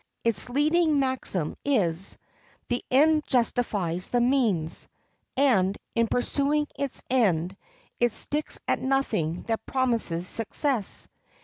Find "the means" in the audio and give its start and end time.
4.09-4.87